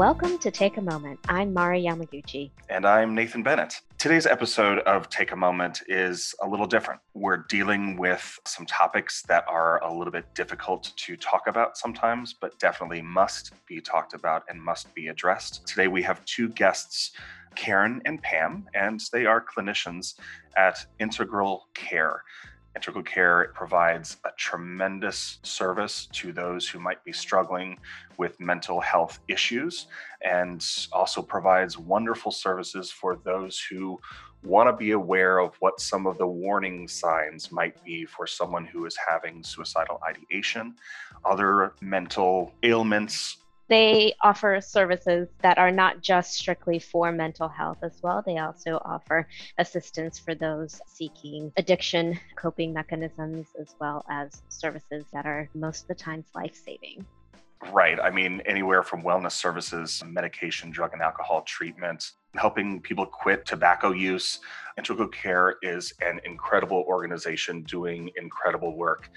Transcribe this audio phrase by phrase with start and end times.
[0.00, 1.20] Welcome to Take a Moment.
[1.28, 2.52] I'm Mari Yamaguchi.
[2.70, 3.82] And I'm Nathan Bennett.
[3.98, 7.02] Today's episode of Take a Moment is a little different.
[7.12, 12.32] We're dealing with some topics that are a little bit difficult to talk about sometimes,
[12.32, 15.66] but definitely must be talked about and must be addressed.
[15.66, 17.12] Today we have two guests.
[17.54, 20.14] Karen and Pam, and they are clinicians
[20.56, 22.22] at Integral Care.
[22.76, 27.78] Integral Care provides a tremendous service to those who might be struggling
[28.16, 29.86] with mental health issues
[30.24, 33.98] and also provides wonderful services for those who
[34.42, 38.64] want to be aware of what some of the warning signs might be for someone
[38.64, 40.74] who is having suicidal ideation,
[41.24, 43.38] other mental ailments,
[43.70, 48.22] they offer services that are not just strictly for mental health as well.
[48.26, 55.24] They also offer assistance for those seeking addiction coping mechanisms, as well as services that
[55.24, 57.06] are most of the times life saving.
[57.72, 58.00] Right.
[58.00, 63.92] I mean, anywhere from wellness services, medication, drug and alcohol treatment, helping people quit tobacco
[63.92, 64.40] use.
[64.78, 69.10] Integral Care is an incredible organization doing incredible work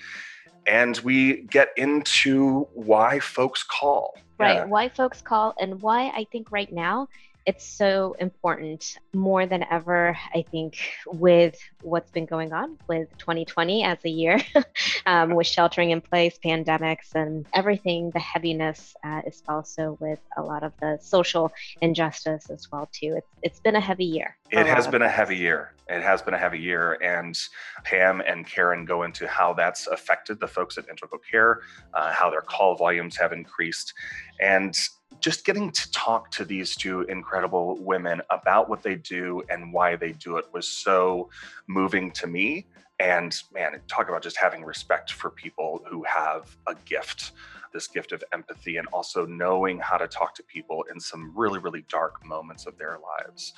[0.67, 4.17] and we get into why folks call.
[4.37, 4.65] Right, yeah.
[4.65, 7.07] why folks call, and why I think right now
[7.45, 13.83] it's so important more than ever, I think, with what's been going on with 2020
[13.83, 14.39] as a year,
[15.05, 20.41] um, with sheltering in place, pandemics, and everything, the heaviness uh, is also with a
[20.41, 23.15] lot of the social injustice as well, too.
[23.17, 24.37] It's, it's been a heavy year.
[24.51, 25.73] It has been a heavy year.
[25.89, 26.93] It has been a heavy year.
[27.03, 27.37] And
[27.83, 31.61] Pam and Karen go into how that's affected the folks at Integral Care,
[31.93, 33.93] uh, how their call volumes have increased.
[34.39, 34.77] And
[35.23, 39.95] just getting to talk to these two incredible women about what they do and why
[39.95, 41.29] they do it was so
[41.65, 42.67] moving to me.
[42.99, 47.31] And man, talk about just having respect for people who have a gift,
[47.71, 51.59] this gift of empathy, and also knowing how to talk to people in some really,
[51.59, 53.53] really dark moments of their lives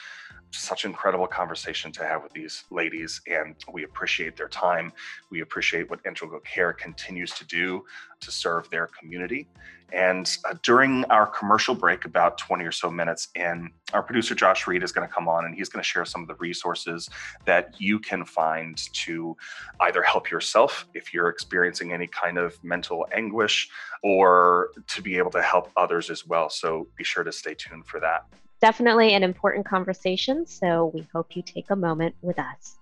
[0.56, 4.92] such incredible conversation to have with these ladies, and we appreciate their time.
[5.30, 7.84] We appreciate what Integral Care continues to do
[8.26, 9.48] to serve their community.
[9.94, 14.68] And uh, during our commercial break, about 20 or so minutes in, our producer Josh
[14.68, 17.10] Reed is going to come on and he's going to share some of the resources
[17.46, 19.38] that you can find to
[19.82, 23.70] either help yourself if you're experiencing any kind of mental anguish
[24.04, 26.50] or to be able to help others as well.
[26.50, 28.26] So be sure to stay tuned for that
[28.62, 30.46] definitely an important conversation.
[30.48, 32.78] So we hope you take a moment with us.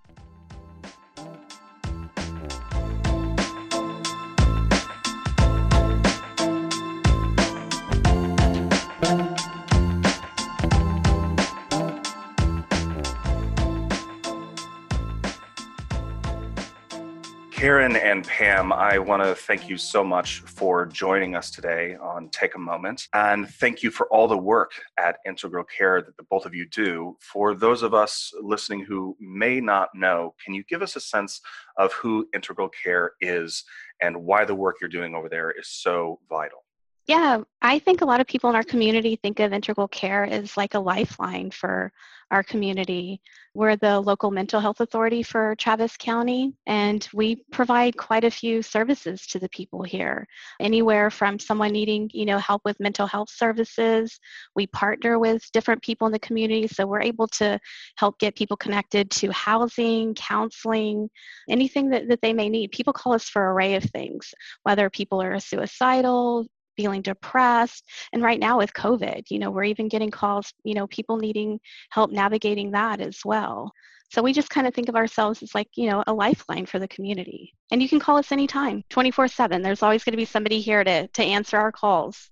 [17.63, 22.27] Karen and Pam, I want to thank you so much for joining us today on
[22.27, 23.07] Take a Moment.
[23.13, 26.65] And thank you for all the work at Integral Care that the both of you
[26.65, 27.15] do.
[27.21, 31.39] For those of us listening who may not know, can you give us a sense
[31.77, 33.63] of who Integral Care is
[34.01, 36.65] and why the work you're doing over there is so vital?
[37.05, 40.55] Yeah, I think a lot of people in our community think of integral care as
[40.55, 41.91] like a lifeline for
[42.31, 43.21] our community.
[43.53, 48.61] We're the local mental health authority for Travis County, and we provide quite a few
[48.61, 50.25] services to the people here.
[50.61, 54.17] Anywhere from someone needing, you know, help with mental health services.
[54.55, 57.59] We partner with different people in the community, so we're able to
[57.97, 61.09] help get people connected to housing, counseling,
[61.49, 62.71] anything that, that they may need.
[62.71, 64.33] People call us for an array of things,
[64.63, 69.87] whether people are suicidal, feeling depressed and right now with covid you know we're even
[69.87, 73.71] getting calls you know people needing help navigating that as well.
[74.09, 76.79] So we just kind of think of ourselves as like you know a lifeline for
[76.79, 77.53] the community.
[77.71, 80.83] And you can call us anytime 24 7 there's always going to be somebody here
[80.83, 82.29] to to answer our calls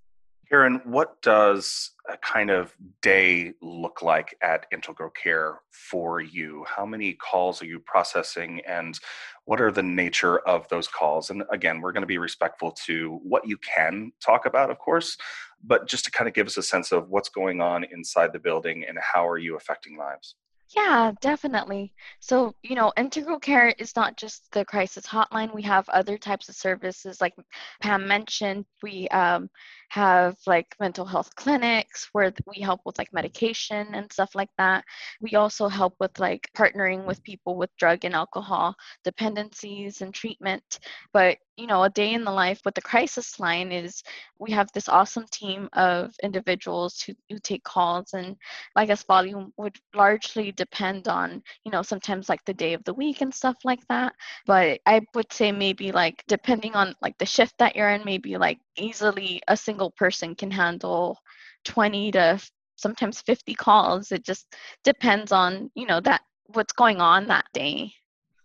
[0.51, 6.65] Karen, what does a kind of day look like at Integral Care for you?
[6.67, 8.99] How many calls are you processing and
[9.45, 11.29] what are the nature of those calls?
[11.29, 15.15] And again, we're going to be respectful to what you can talk about, of course,
[15.63, 18.39] but just to kind of give us a sense of what's going on inside the
[18.39, 20.35] building and how are you affecting lives?
[20.75, 21.93] Yeah, definitely.
[22.21, 25.53] So, you know, integral care is not just the crisis hotline.
[25.53, 27.33] We have other types of services, like
[27.81, 28.65] Pam mentioned.
[28.81, 29.49] We um,
[29.89, 34.85] have like mental health clinics where we help with like medication and stuff like that.
[35.19, 40.79] We also help with like partnering with people with drug and alcohol dependencies and treatment.
[41.11, 44.01] But you know, a day in the life with the crisis line is
[44.39, 48.35] we have this awesome team of individuals who, who take calls and
[48.75, 52.95] I guess volume would largely depend on, you know, sometimes like the day of the
[52.95, 54.13] week and stuff like that.
[54.47, 58.37] But I would say maybe like depending on like the shift that you're in, maybe
[58.37, 61.19] like easily a single person can handle
[61.65, 62.39] 20 to
[62.75, 64.11] sometimes 50 calls.
[64.11, 64.47] It just
[64.83, 67.93] depends on, you know, that what's going on that day.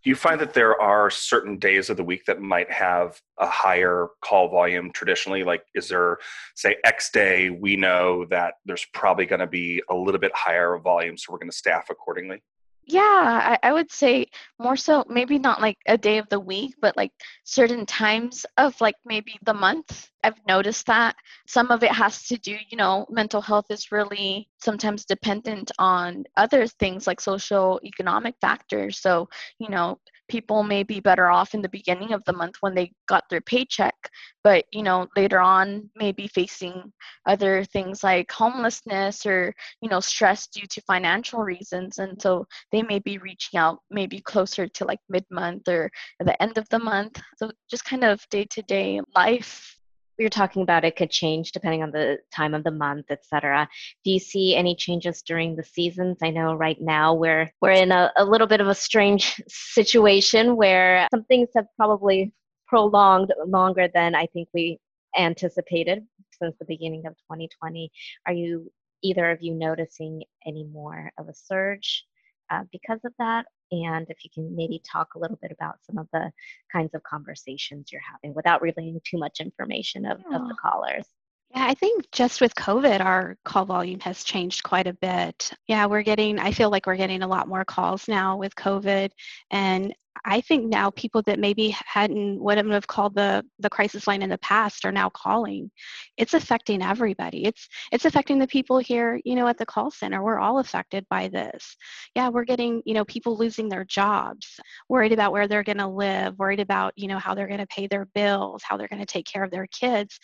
[0.06, 3.48] Do you find that there are certain days of the week that might have a
[3.48, 5.42] higher call volume traditionally?
[5.42, 6.18] Like, is there,
[6.54, 10.78] say, X day, we know that there's probably going to be a little bit higher
[10.78, 12.40] volume, so we're going to staff accordingly?
[12.88, 14.26] Yeah, I, I would say
[14.60, 17.10] more so, maybe not like a day of the week, but like
[17.42, 20.08] certain times of like maybe the month.
[20.22, 21.16] I've noticed that
[21.48, 26.24] some of it has to do, you know, mental health is really sometimes dependent on
[26.36, 29.00] other things like social economic factors.
[29.00, 29.28] So,
[29.58, 32.92] you know, people may be better off in the beginning of the month when they
[33.08, 33.94] got their paycheck
[34.42, 36.92] but you know later on maybe facing
[37.26, 42.82] other things like homelessness or you know stress due to financial reasons and so they
[42.82, 45.90] may be reaching out maybe closer to like mid-month or
[46.20, 47.20] the end of the month.
[47.36, 49.75] So just kind of day-to-day life
[50.18, 53.68] we were talking about it could change depending on the time of the month, etc.
[54.04, 56.18] Do you see any changes during the seasons?
[56.22, 60.56] I know right now we're we're in a, a little bit of a strange situation
[60.56, 62.32] where some things have probably
[62.66, 64.78] prolonged longer than I think we
[65.16, 66.06] anticipated
[66.42, 67.90] since the beginning of 2020.
[68.26, 68.70] Are you
[69.02, 72.04] either of you noticing any more of a surge
[72.50, 75.98] uh, because of that, and if you can maybe talk a little bit about some
[75.98, 76.30] of the
[76.72, 80.36] kinds of conversations you're having without revealing too much information of, yeah.
[80.36, 81.06] of the callers.
[81.54, 85.52] Yeah, I think just with COVID, our call volume has changed quite a bit.
[85.68, 89.10] Yeah, we're getting, I feel like we're getting a lot more calls now with COVID.
[89.50, 94.22] And I think now people that maybe hadn't wouldn't have called the the crisis line
[94.22, 95.70] in the past are now calling.
[96.16, 97.44] It's affecting everybody.
[97.44, 100.22] It's it's affecting the people here, you know, at the call center.
[100.22, 101.76] We're all affected by this.
[102.14, 104.58] Yeah, we're getting, you know, people losing their jobs,
[104.88, 107.66] worried about where they're going to live, worried about, you know, how they're going to
[107.66, 110.18] pay their bills, how they're going to take care of their kids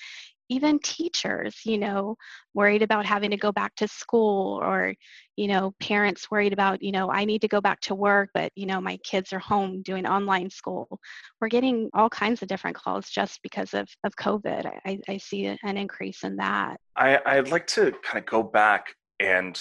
[0.52, 2.16] even teachers, you know,
[2.54, 4.94] worried about having to go back to school or,
[5.36, 8.52] you know, parents worried about, you know, I need to go back to work, but,
[8.54, 11.00] you know, my kids are home doing online school.
[11.40, 14.70] We're getting all kinds of different calls just because of, of COVID.
[14.84, 16.78] I, I see an increase in that.
[16.96, 19.58] I, I'd like to kind of go back and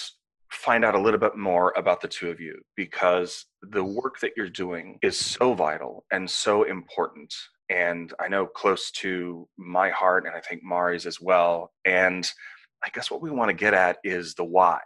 [0.50, 4.32] find out a little bit more about the two of you because the work that
[4.36, 7.34] you're doing is so vital and so important
[7.68, 11.72] and I know close to my heart, and I think Mari's as well.
[11.84, 12.30] And
[12.84, 14.80] I guess what we want to get at is the why.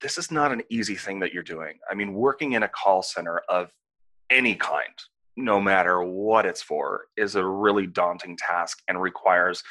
[0.00, 1.78] This is not an easy thing that you're doing.
[1.90, 3.70] I mean, working in a call center of
[4.30, 4.94] any kind,
[5.36, 9.62] no matter what it's for, is a really daunting task and requires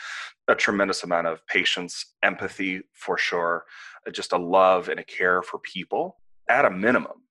[0.47, 3.65] a tremendous amount of patience, empathy for sure,
[4.07, 6.17] uh, just a love and a care for people
[6.47, 7.23] at a minimum.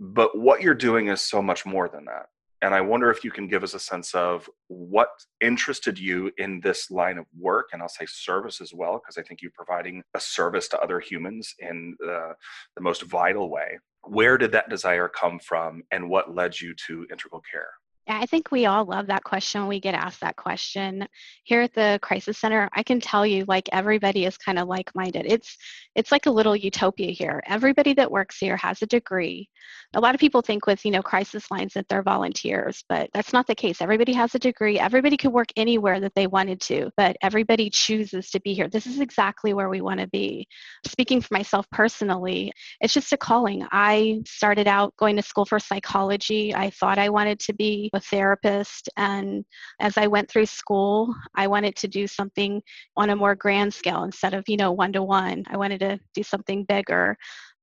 [0.00, 2.26] But what you're doing is so much more than that.
[2.64, 5.10] And I wonder if you can give us a sense of what
[5.42, 9.22] interested you in this line of work, and I'll say service as well, because I
[9.22, 12.34] think you're providing a service to other humans in the,
[12.80, 13.78] most vital way.
[14.04, 17.68] Where did that desire come from, and what led you to integral care?
[18.06, 19.66] I think we all love that question.
[19.66, 21.08] We get asked that question
[21.44, 22.68] here at the crisis center.
[22.74, 25.24] I can tell you, like everybody is kind of like-minded.
[25.26, 25.56] It's
[25.94, 27.42] it's like a little utopia here.
[27.46, 29.48] Everybody that works here has a degree.
[29.94, 33.32] A lot of people think with you know crisis lines that they're volunteers, but that's
[33.32, 33.80] not the case.
[33.80, 34.78] Everybody has a degree.
[34.78, 38.68] Everybody could work anywhere that they wanted to, but everybody chooses to be here.
[38.68, 40.46] This is exactly where we want to be.
[40.86, 43.66] Speaking for myself personally, it's just a calling.
[43.72, 46.54] I started out going to school for psychology.
[46.54, 48.88] I thought I wanted to be a therapist.
[48.96, 49.44] And
[49.80, 52.62] as I went through school, I wanted to do something
[52.96, 55.44] on a more grand scale instead of, you know, one to one.
[55.48, 57.16] I wanted to do something bigger.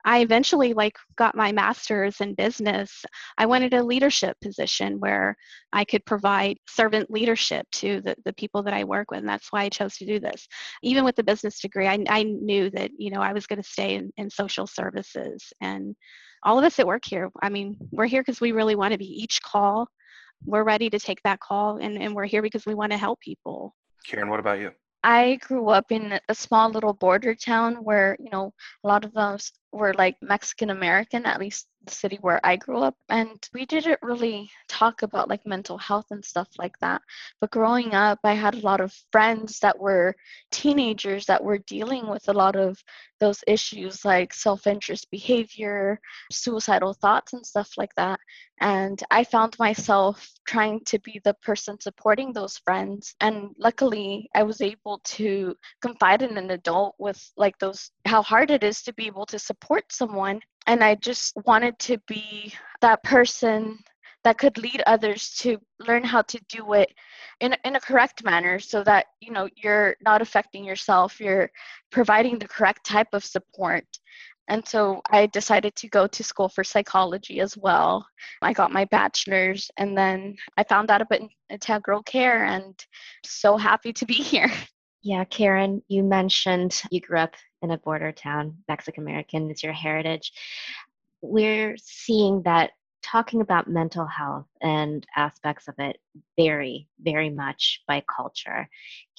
[0.04, 3.06] I eventually like got my master's in business.
[3.38, 5.36] I wanted a leadership position where
[5.74, 9.20] I could provide servant leadership to the, the people that I work with.
[9.20, 10.48] And that's why I chose to do this.
[10.82, 13.70] Even with the business degree, I, I knew that, you know, I was going to
[13.70, 15.54] stay in, in social services.
[15.62, 15.96] And
[16.44, 18.98] all of us that work here, I mean, we're here because we really want to
[18.98, 19.06] be.
[19.06, 19.88] Each call
[20.46, 23.20] we're ready to take that call and, and we're here because we want to help
[23.20, 23.76] people.
[24.08, 24.72] Karen, what about you?
[25.04, 29.18] I grew up in a small little border town where, you know, a lot of
[29.18, 32.96] us were like Mexican American, at least the city where I grew up.
[33.10, 37.02] And we didn't really talk about like mental health and stuff like that.
[37.40, 40.16] But growing up, I had a lot of friends that were
[40.52, 42.78] teenagers that were dealing with a lot of
[43.20, 46.00] those issues like self injurious behavior,
[46.32, 48.20] suicidal thoughts, and stuff like that.
[48.60, 53.16] And I found myself trying to be the person supporting those friends.
[53.22, 58.52] And luckily, I was able to confide in an adult with like those, how hard
[58.52, 60.42] it is to be able to support someone.
[60.68, 63.80] And I just wanted to be that person
[64.24, 66.94] that could lead others to learn how to do it
[67.40, 71.50] in, in a correct manner so that you know you're not affecting yourself you're
[71.92, 73.84] providing the correct type of support
[74.48, 78.06] and so I decided to go to school for psychology as well.
[78.42, 82.76] I got my bachelor's and then I found out about integral care and
[83.24, 84.52] so happy to be here.
[85.04, 89.74] Yeah, Karen, you mentioned you grew up in a border town, Mexican American is your
[89.74, 90.34] heritage.
[91.22, 92.72] We're seeing that
[93.04, 96.00] talking about mental health and aspects of it
[96.38, 98.70] vary very much by culture.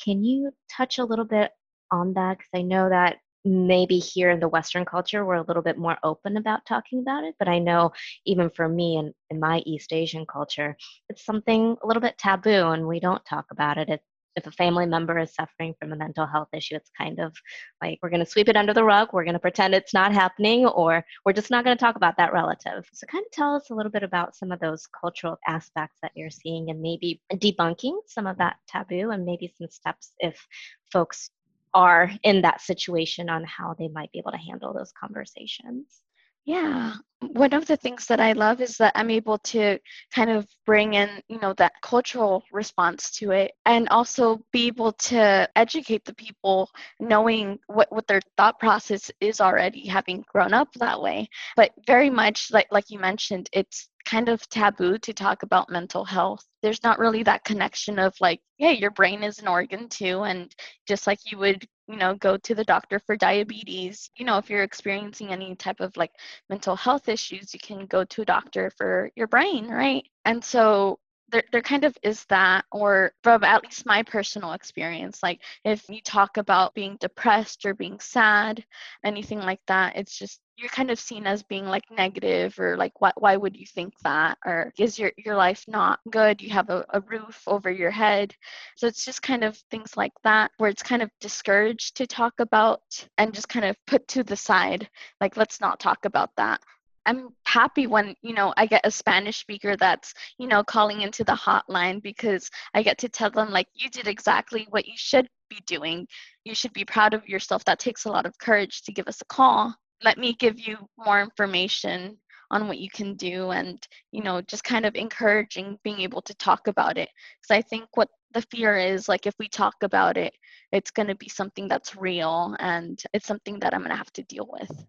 [0.02, 1.50] Can you touch a little bit
[1.90, 2.38] on that?
[2.38, 5.98] Because I know that maybe here in the Western culture, we're a little bit more
[6.04, 7.34] open about talking about it.
[7.38, 7.92] But I know
[8.24, 10.76] even for me and in, in my East Asian culture,
[11.08, 13.88] it's something a little bit taboo and we don't talk about it.
[13.88, 14.06] It's
[14.36, 17.34] if a family member is suffering from a mental health issue, it's kind of
[17.82, 20.12] like we're going to sweep it under the rug, we're going to pretend it's not
[20.12, 22.84] happening, or we're just not going to talk about that relative.
[22.92, 26.12] So, kind of tell us a little bit about some of those cultural aspects that
[26.14, 30.46] you're seeing and maybe debunking some of that taboo and maybe some steps if
[30.90, 31.30] folks
[31.74, 36.02] are in that situation on how they might be able to handle those conversations.
[36.44, 36.94] Yeah.
[37.20, 39.78] One of the things that I love is that I'm able to
[40.12, 44.92] kind of bring in, you know, that cultural response to it and also be able
[44.92, 46.68] to educate the people
[46.98, 51.28] knowing what, what their thought process is already having grown up that way.
[51.54, 56.04] But very much like like you mentioned, it's kind of taboo to talk about mental
[56.04, 56.44] health.
[56.62, 60.22] There's not really that connection of like, hey, your brain is an organ too.
[60.22, 60.54] And
[60.86, 64.48] just like you would you know go to the doctor for diabetes you know if
[64.48, 66.12] you're experiencing any type of like
[66.48, 70.98] mental health issues you can go to a doctor for your brain right and so
[71.32, 75.88] there, there kind of is that or from at least my personal experience like if
[75.88, 78.64] you talk about being depressed or being sad
[79.04, 83.00] anything like that it's just you're kind of seen as being like negative or like
[83.00, 84.38] why, why would you think that?
[84.46, 86.40] Or is your, your life not good?
[86.40, 88.32] You have a, a roof over your head.
[88.76, 92.34] So it's just kind of things like that where it's kind of discouraged to talk
[92.38, 92.80] about
[93.18, 94.88] and just kind of put to the side
[95.20, 96.60] like let's not talk about that.
[97.04, 101.24] I'm happy when, you know, I get a Spanish speaker that's, you know, calling into
[101.24, 105.26] the hotline because I get to tell them like you did exactly what you should
[105.50, 106.06] be doing.
[106.44, 107.64] You should be proud of yourself.
[107.64, 110.76] That takes a lot of courage to give us a call let me give you
[110.98, 112.16] more information
[112.50, 116.34] on what you can do and you know just kind of encouraging being able to
[116.34, 117.08] talk about it.
[117.40, 120.34] Because i think what the fear is like if we talk about it
[120.70, 124.12] it's going to be something that's real and it's something that i'm going to have
[124.12, 124.86] to deal with.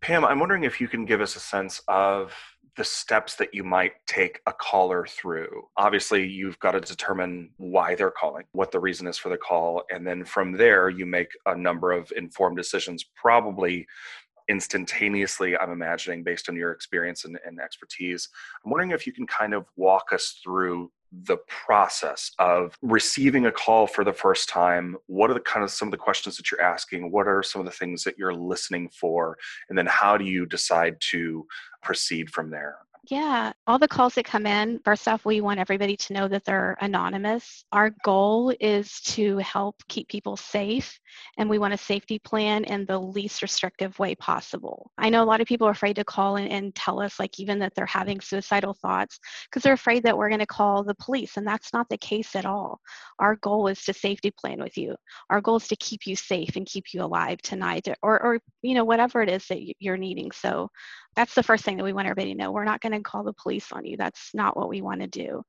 [0.00, 2.34] Pam i'm wondering if you can give us a sense of
[2.76, 5.62] the steps that you might take a caller through.
[5.76, 9.84] Obviously, you've got to determine why they're calling, what the reason is for the call,
[9.90, 13.86] and then from there, you make a number of informed decisions, probably
[14.48, 18.28] instantaneously, I'm imagining, based on your experience and, and expertise.
[18.64, 20.90] I'm wondering if you can kind of walk us through
[21.22, 24.96] the process of receiving a call for the first time?
[25.06, 27.10] What are the kind of some of the questions that you're asking?
[27.10, 29.36] What are some of the things that you're listening for?
[29.68, 31.46] And then how do you decide to
[31.82, 32.78] proceed from there
[33.10, 36.44] yeah, all the calls that come in, first off, we want everybody to know that
[36.44, 37.64] they're anonymous.
[37.70, 40.98] Our goal is to help keep people safe,
[41.36, 44.90] and we want a safety plan in the least restrictive way possible.
[44.96, 47.38] I know a lot of people are afraid to call and, and tell us, like,
[47.38, 50.94] even that they're having suicidal thoughts because they're afraid that we're going to call the
[50.94, 52.80] police, and that's not the case at all.
[53.18, 54.94] Our goal is to safety plan with you.
[55.28, 58.74] Our goal is to keep you safe and keep you alive tonight, or, or you
[58.74, 60.30] know, whatever it is that you're needing.
[60.32, 60.70] So
[61.16, 62.52] that's the first thing that we want everybody to know.
[62.52, 63.96] We're not going to call the police on you.
[63.96, 65.42] That's not what we want to do.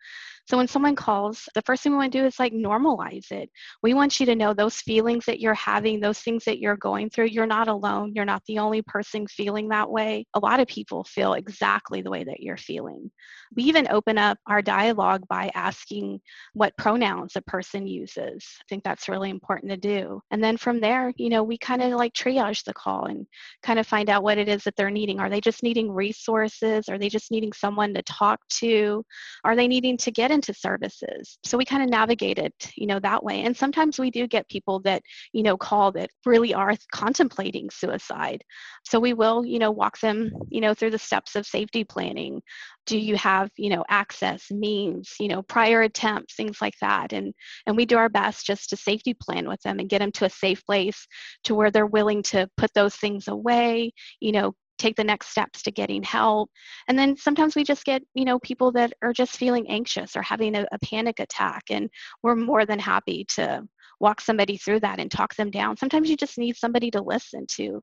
[0.48, 3.50] So when someone calls, the first thing we want to do is like normalize it.
[3.82, 7.10] We want you to know those feelings that you're having, those things that you're going
[7.10, 8.14] through, you're not alone.
[8.14, 10.28] You're not the only person feeling that way.
[10.36, 13.10] A lot of people feel exactly the way that you're feeling.
[13.56, 16.22] We even open up our dialogue by asking
[16.54, 18.46] what pronouns a person uses.
[18.62, 20.22] I think that's really important to do.
[20.30, 23.25] And then from there, you know, we kind of like triage the call and
[23.64, 25.20] kind of find out what it is that they're needing.
[25.20, 26.88] Are they just needing resources?
[26.90, 29.04] Are they just needing someone to talk to?
[29.44, 31.39] Are they needing to get into services.
[31.44, 33.42] So we kind of navigate it, you know, that way.
[33.42, 35.01] And sometimes we do get people that,
[35.34, 38.44] you know, call that really are contemplating suicide.
[38.84, 42.42] So we will, you know, walk them, you know, through the steps of safety planning.
[42.86, 47.13] Do you have, you know, access, means, you know, prior attempts, things like that.
[47.13, 47.34] And
[47.65, 50.25] and we do our best just to safety plan with them and get them to
[50.25, 51.08] a safe place
[51.46, 55.62] to where they're willing to put those things away, you know, take the next steps
[55.62, 56.50] to getting help
[56.88, 60.22] and then sometimes we just get you know people that are just feeling anxious or
[60.22, 61.89] having a, a, panic attack and
[62.24, 63.63] we're more than happy to
[64.00, 67.46] walk somebody through that and talk them down sometimes you just need somebody to listen
[67.48, 67.82] to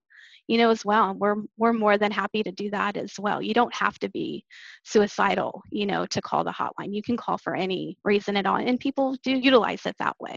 [0.48, 1.10] you know, as well.
[1.10, 3.40] And we're we're more than happy to do that as well.
[3.40, 4.44] You don't have to be
[4.84, 6.94] suicidal, you know, to call the hotline.
[6.94, 10.36] You can call for any reason at all, and people do utilize it that way.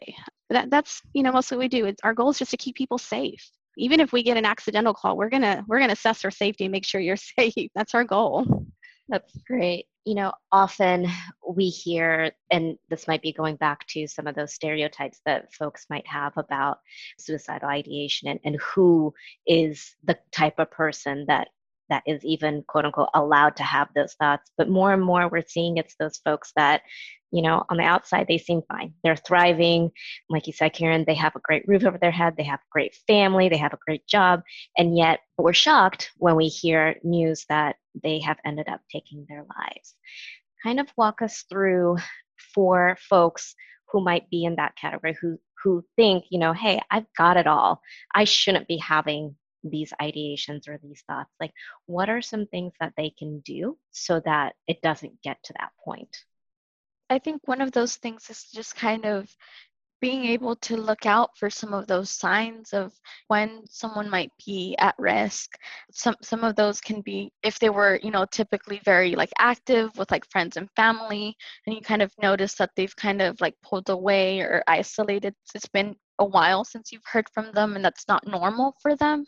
[0.50, 1.85] That that's you know mostly what we do.
[1.85, 3.50] It's, our goal is just to keep people safe.
[3.77, 6.72] Even if we get an accidental call, we're gonna we're gonna assess for safety and
[6.72, 7.72] make sure you're safe.
[7.75, 8.65] That's our goal.
[9.08, 9.86] That's great.
[10.05, 11.08] You know, often
[11.48, 15.88] we hear, and this might be going back to some of those stereotypes that folks
[15.89, 16.79] might have about
[17.20, 19.13] suicidal ideation and, and who
[19.48, 21.50] is the type of person that
[21.89, 24.51] that is even quote unquote allowed to have those thoughts.
[24.57, 26.81] But more and more we're seeing it's those folks that,
[27.31, 28.93] you know, on the outside they seem fine.
[29.03, 29.91] They're thriving.
[30.29, 32.71] Like you said, Karen, they have a great roof over their head, they have a
[32.71, 34.41] great family, they have a great job.
[34.77, 39.45] And yet we're shocked when we hear news that they have ended up taking their
[39.57, 39.95] lives.
[40.63, 41.97] Kind of walk us through
[42.53, 43.55] for folks
[43.91, 47.47] who might be in that category who who think, you know, hey, I've got it
[47.47, 47.81] all.
[48.13, 49.35] I shouldn't be having
[49.65, 51.51] these ideations or these thoughts like
[51.88, 55.72] what are some things that they can do so that it doesn't get to that
[55.84, 56.15] point?
[57.10, 59.29] I think one of those things is just kind of
[60.01, 62.93] being able to look out for some of those signs of
[63.27, 65.51] when someone might be at risk.
[65.91, 69.98] Some some of those can be if they were you know typically very like active
[69.98, 73.55] with like friends and family and you kind of notice that they've kind of like
[73.63, 75.34] pulled away or isolated.
[75.53, 79.25] It's been a while since you've heard from them and that's not normal for them,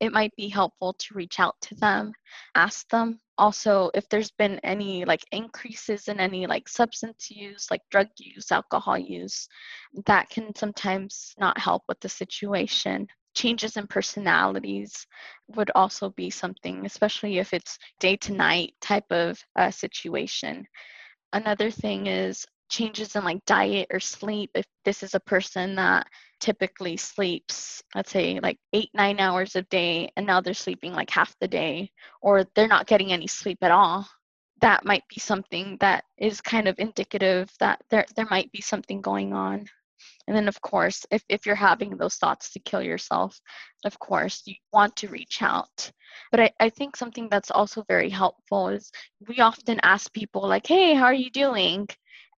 [0.00, 2.12] it might be helpful to reach out to them,
[2.54, 3.18] ask them.
[3.36, 8.50] Also, if there's been any like increases in any like substance use, like drug use,
[8.52, 9.48] alcohol use,
[10.06, 13.06] that can sometimes not help with the situation.
[13.34, 15.06] Changes in personalities
[15.48, 20.66] would also be something, especially if it's day to night type of uh, situation.
[21.32, 26.06] Another thing is changes in like diet or sleep if this is a person that
[26.40, 31.10] typically sleeps let's say like eight nine hours a day and now they're sleeping like
[31.10, 31.90] half the day
[32.22, 34.06] or they're not getting any sleep at all
[34.60, 39.00] that might be something that is kind of indicative that there there might be something
[39.00, 39.66] going on.
[40.26, 43.38] And then of course if, if you're having those thoughts to kill yourself
[43.84, 45.90] of course you want to reach out.
[46.30, 48.90] But I, I think something that's also very helpful is
[49.28, 51.88] we often ask people like hey how are you doing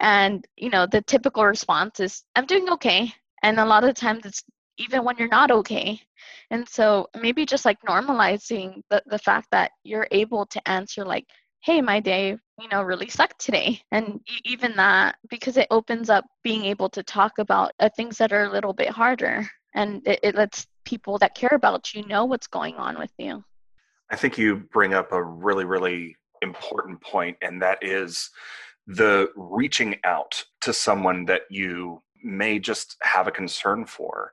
[0.02, 3.12] and, you know, the typical response is, I'm doing okay.
[3.42, 4.42] And a lot of times it's
[4.76, 6.00] even when you're not okay.
[6.50, 11.26] And so maybe just like normalizing the, the fact that you're able to answer, like,
[11.62, 13.80] hey, my day, you know, really sucked today.
[13.92, 18.32] And even that, because it opens up being able to talk about uh, things that
[18.32, 19.48] are a little bit harder.
[19.74, 23.44] And it, it lets people that care about you know what's going on with you.
[24.10, 28.28] I think you bring up a really, really important point, and that is
[28.86, 34.32] the reaching out to someone that you may just have a concern for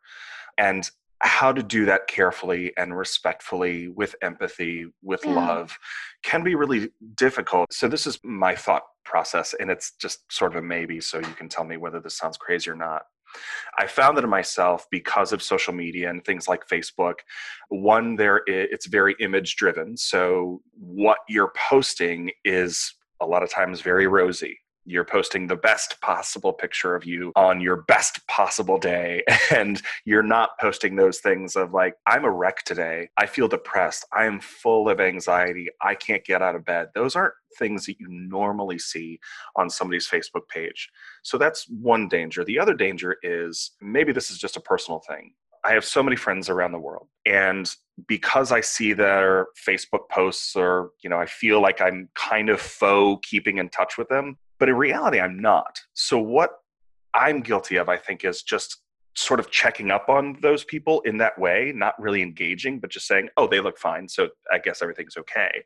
[0.57, 0.89] and
[1.21, 5.33] how to do that carefully and respectfully with empathy with yeah.
[5.33, 5.77] love
[6.23, 10.63] can be really difficult so this is my thought process and it's just sort of
[10.63, 13.03] a maybe so you can tell me whether this sounds crazy or not
[13.77, 17.15] I found that in myself because of social media and things like Facebook.
[17.69, 19.97] One, there it's very image driven.
[19.97, 24.59] So what you're posting is a lot of times very rosy.
[24.85, 29.23] You're posting the best possible picture of you on your best possible day.
[29.51, 33.09] And you're not posting those things of like, I'm a wreck today.
[33.17, 34.05] I feel depressed.
[34.13, 35.67] I am full of anxiety.
[35.81, 36.89] I can't get out of bed.
[36.93, 39.19] Those aren't things that you normally see
[39.55, 40.89] on somebody's Facebook page.
[41.23, 42.43] So that's one danger.
[42.43, 45.33] The other danger is maybe this is just a personal thing.
[45.63, 47.07] I have so many friends around the world.
[47.25, 47.69] And
[48.07, 52.59] because I see their Facebook posts or, you know, I feel like I'm kind of
[52.59, 54.37] faux keeping in touch with them.
[54.59, 55.79] But in reality, I'm not.
[55.93, 56.51] So what
[57.13, 58.81] I'm guilty of, I think, is just
[59.15, 63.07] sort of checking up on those people in that way, not really engaging, but just
[63.07, 64.07] saying, oh, they look fine.
[64.07, 65.63] So I guess everything's okay.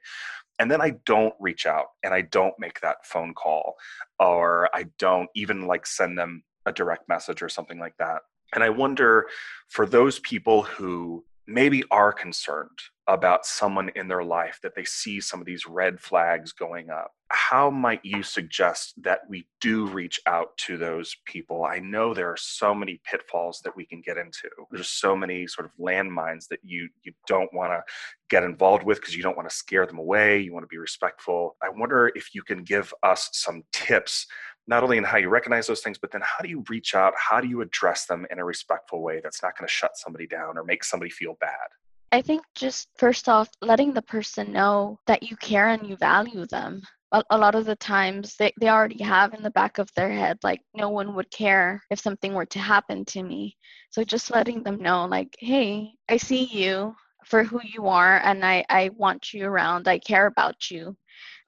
[0.60, 3.76] And then I don't reach out and I don't make that phone call
[4.20, 8.22] or I don't even like send them a direct message or something like that.
[8.54, 9.28] And I wonder
[9.70, 15.20] for those people who maybe are concerned about someone in their life that they see
[15.20, 20.22] some of these red flags going up, how might you suggest that we do reach
[20.26, 21.66] out to those people?
[21.66, 24.50] I know there are so many pitfalls that we can get into.
[24.72, 27.82] There's so many sort of landmines that you you don't want to
[28.30, 30.40] get involved with because you don't want to scare them away.
[30.40, 31.58] You want to be respectful.
[31.62, 34.28] I wonder if you can give us some tips
[34.68, 37.14] not only in how you recognize those things, but then how do you reach out?
[37.18, 40.28] How do you address them in a respectful way that's not going to shut somebody
[40.28, 41.68] down or make somebody feel bad?
[42.12, 46.46] I think just first off, letting the person know that you care and you value
[46.46, 46.82] them.
[47.30, 50.40] A, lot of the times they, they already have in the back of their head,
[50.44, 53.56] like, no one would care if something were to happen to me.
[53.92, 56.96] So just letting them know, like, hey, I see you.
[57.26, 59.88] for who you are and I, I want you around.
[59.88, 60.96] I care about you.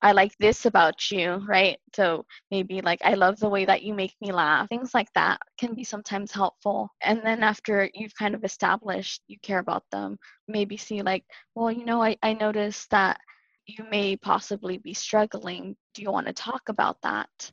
[0.01, 1.77] I like this about you, right?
[1.95, 4.69] So maybe like, I love the way that you make me laugh.
[4.69, 6.89] Things like that can be sometimes helpful.
[7.01, 11.23] And then after you've kind of established you care about them, maybe see like,
[11.55, 13.19] well, you know, I, I noticed that
[13.65, 15.75] you may possibly be struggling.
[15.93, 17.51] Do you want to talk about that?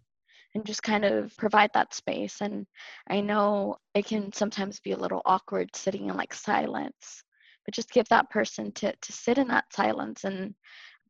[0.55, 2.41] and just kind of provide that space.
[2.41, 2.67] And
[3.09, 7.23] I know it can sometimes be a little awkward sitting in like silence,
[7.65, 10.55] but just give that person to, to sit in that silence and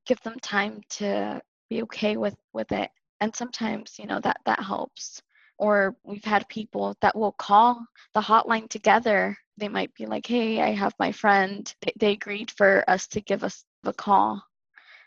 [0.06, 2.90] give them time to be okay with with it.
[3.20, 5.22] And sometimes you know that that helps.
[5.58, 9.36] Or we've had people that will call the hotline together.
[9.58, 11.72] They might be like hey i have my friend.
[11.82, 14.42] They, they agreed for us to give us a call.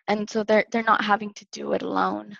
[0.07, 2.37] And so they're they're not having to do it alone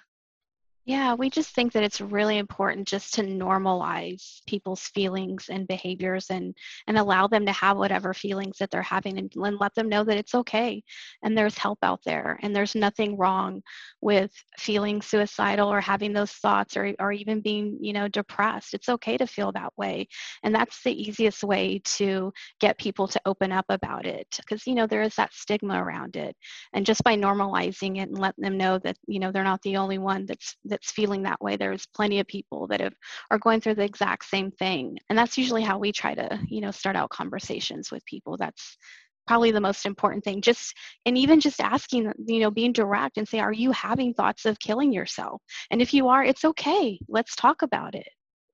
[0.88, 6.30] yeah, we just think that it's really important just to normalize people's feelings and behaviors
[6.30, 6.56] and
[6.88, 10.04] and allow them to have whatever feelings that they're having and, and let them know
[10.04, 10.84] that it's okay
[11.24, 13.64] and there's help out there and there's nothing wrong
[14.02, 18.76] with feeling suicidal or having those thoughts or or even being, you know, depressed.
[18.76, 20.08] It's okay to feel that way.
[20.44, 24.76] And that's the easiest way to get people to open up about it because you
[24.76, 26.36] know there is that stigma around it.
[26.74, 29.78] And just by normalizing it and letting them know that, you know, they're not the
[29.78, 31.56] only one that's that's feeling that way.
[31.56, 32.94] There's plenty of people that have
[33.32, 34.98] are going through the exact same thing.
[35.10, 38.36] And that's usually how we try to you know start out conversations with people.
[38.38, 38.78] That's
[39.26, 40.42] probably the most important thing.
[40.42, 44.46] Just and even just asking you know being direct and say are you having thoughts
[44.46, 45.42] of killing yourself?
[45.72, 47.00] And if you are it's okay.
[47.08, 48.08] Let's talk about it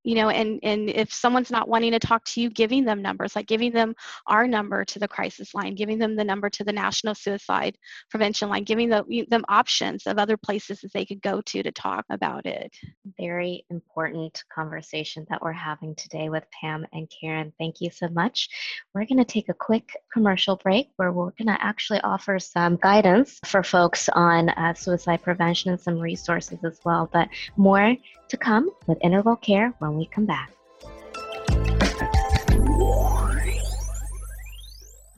[0.04, 3.36] you know and and if someone's not wanting to talk to you giving them numbers
[3.36, 3.94] like giving them
[4.28, 7.78] our number to the crisis line giving them the number to the national suicide
[8.10, 11.72] prevention line giving them, them options of other places that they could go to to
[11.72, 12.74] talk about it.
[13.20, 17.54] Very important conversation that we're having today with pam and karen.
[17.58, 18.50] Thank you so much.
[18.94, 22.78] We're going to take a quick commercial break where we're going to actually offer some
[22.78, 27.96] guidance for folks on uh, suicide prevention and some resources as well but more
[28.32, 30.52] to come with integral care when we come back.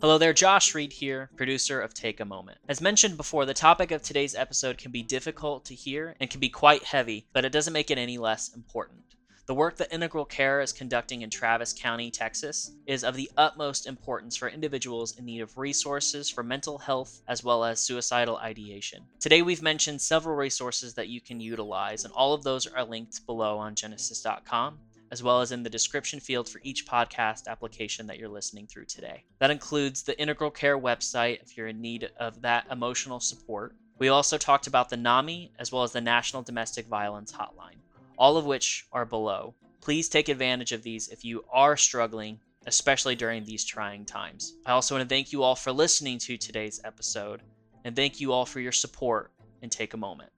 [0.02, 2.58] Hello there, Josh Reed here, producer of Take a Moment.
[2.68, 6.42] As mentioned before, the topic of today's episode can be difficult to hear and can
[6.42, 9.16] be quite heavy, but it doesn't make it any less important.
[9.46, 13.86] The work that Integral Care is conducting in Travis County, Texas, is of the utmost
[13.86, 19.04] importance for individuals in need of resources for mental health as well as suicidal ideation.
[19.20, 23.26] Today, we've mentioned several resources that you can utilize, and all of those are linked
[23.26, 24.80] below on genesis.com
[25.12, 28.86] as well as in the description field for each podcast application that you're listening through
[28.86, 29.26] today.
[29.40, 33.76] That includes the Integral Care website if you're in need of that emotional support.
[34.00, 37.83] We also talked about the NAMI as well as the National Domestic Violence Hotline
[38.18, 39.54] all of which are below.
[39.82, 44.54] Please take advantage of these if you are struggling, especially during these trying times.
[44.66, 47.42] I also want to thank you all for listening to today's episode,
[47.84, 50.32] and thank you all for your support and take a moment.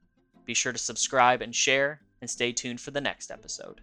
[0.46, 3.82] Be sure to subscribe and share, and stay tuned for the next episode.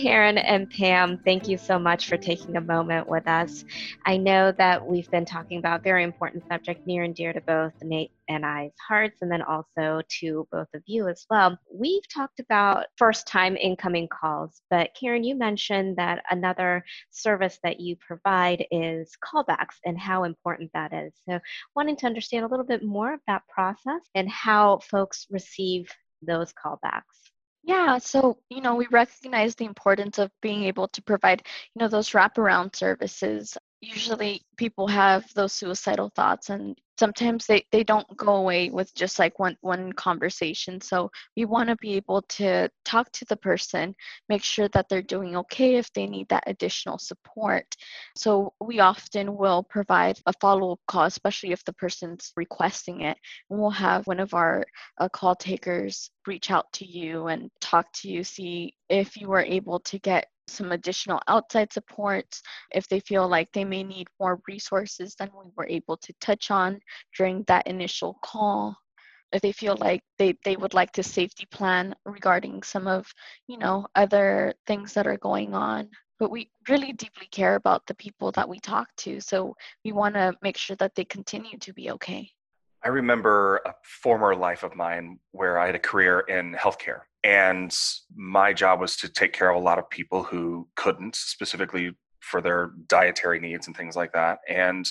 [0.00, 3.62] Karen and Pam, thank you so much for taking a moment with us.
[4.06, 7.74] I know that we've been talking about very important subject near and dear to both
[7.82, 11.58] Nate and I's hearts, and then also to both of you as well.
[11.70, 17.78] We've talked about first time incoming calls, but Karen, you mentioned that another service that
[17.78, 21.12] you provide is callbacks and how important that is.
[21.28, 21.40] So,
[21.76, 26.54] wanting to understand a little bit more of that process and how folks receive those
[26.54, 27.02] callbacks.
[27.62, 31.42] Yeah, so you know, we recognize the importance of being able to provide,
[31.74, 33.56] you know, those wraparound services.
[33.80, 39.18] Usually people have those suicidal thoughts and sometimes they, they don't go away with just
[39.18, 40.80] like one one conversation.
[40.82, 43.94] So we want to be able to talk to the person
[44.28, 47.64] make sure that they're doing okay if they need that additional support.
[48.16, 53.16] So we often will provide a follow-up call especially if the person's requesting it.
[53.48, 54.64] And we'll have one of our
[55.00, 59.46] uh, call takers reach out to you and talk to you see if you were
[59.58, 64.40] able to get some additional outside supports if they feel like they may need more
[64.48, 66.80] resources than we were able to touch on
[67.16, 68.76] during that initial call.
[69.32, 73.06] If they feel like they, they would like to safety plan regarding some of
[73.46, 75.88] you know other things that are going on.
[76.18, 80.16] But we really deeply care about the people that we talk to so we want
[80.16, 82.30] to make sure that they continue to be okay.
[82.82, 87.74] I remember a former life of mine where I had a career in healthcare And
[88.14, 92.40] my job was to take care of a lot of people who couldn't, specifically for
[92.40, 94.38] their dietary needs and things like that.
[94.48, 94.90] And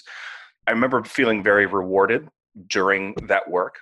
[0.68, 2.28] I remember feeling very rewarded
[2.68, 3.80] during that work.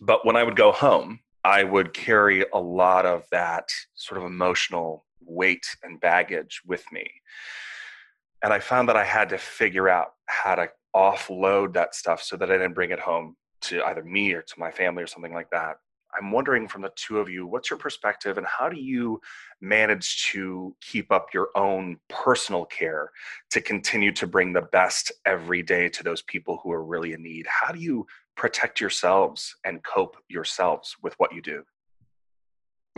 [0.00, 4.26] But when I would go home, I would carry a lot of that sort of
[4.26, 7.10] emotional weight and baggage with me.
[8.42, 12.36] And I found that I had to figure out how to offload that stuff so
[12.36, 15.34] that I didn't bring it home to either me or to my family or something
[15.34, 15.76] like that.
[16.16, 19.20] I'm wondering from the two of you, what's your perspective and how do you
[19.60, 23.10] manage to keep up your own personal care
[23.50, 27.22] to continue to bring the best every day to those people who are really in
[27.22, 27.46] need?
[27.46, 31.64] How do you protect yourselves and cope yourselves with what you do?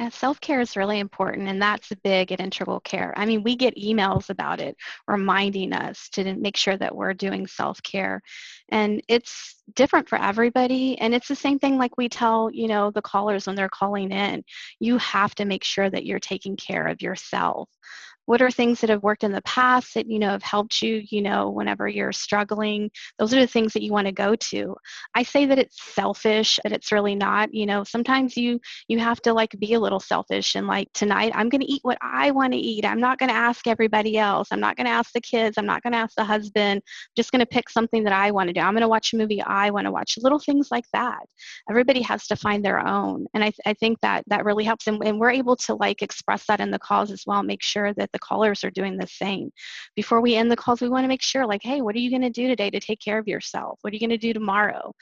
[0.09, 3.13] Self care is really important, and that's big at Integral Care.
[3.17, 7.47] I mean, we get emails about it reminding us to make sure that we're doing
[7.47, 8.23] self care.
[8.71, 10.99] And it's different for everybody.
[10.99, 14.11] And it's the same thing like we tell, you know, the callers when they're calling
[14.13, 14.45] in.
[14.79, 17.69] You have to make sure that you're taking care of yourself
[18.27, 21.03] what are things that have worked in the past that you know have helped you
[21.11, 22.91] you know whenever you're struggling?
[23.19, 24.77] Those are the things that you want to go to.
[25.15, 29.21] I say that it's selfish but it's really not you know sometimes you you have
[29.23, 32.31] to like be a little selfish and like tonight i'm going to eat what i
[32.31, 32.85] want to eat.
[32.85, 34.49] I'm not going to ask everybody else.
[34.51, 35.59] I'm not going to ask the kids.
[35.59, 36.83] I'm not going to ask the husband.
[36.85, 38.61] I'm just going to pick something that i want to do.
[38.61, 39.43] I'm going to watch a movie.
[39.43, 41.21] I want to watch little things like that.
[41.69, 43.27] Everybody has to find their own.
[43.35, 44.87] And i, th- I think that that really helps.
[44.87, 47.93] And, and we're able to like express that in the calls as well make sure
[47.95, 49.51] that the callers are doing the same.
[49.94, 52.11] Before we end the calls, we want to make sure, like, hey, what are you
[52.11, 53.79] going to do today to take care of yourself?
[53.83, 54.92] What are you going to do tomorrow?